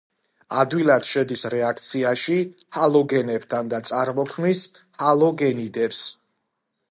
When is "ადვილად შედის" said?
0.61-1.43